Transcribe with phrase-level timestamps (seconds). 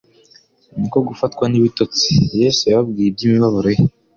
[0.77, 2.11] niko gufatwa n'ibitotsi.
[2.41, 3.81] Yesu yababwiye iby'imibabaro ye: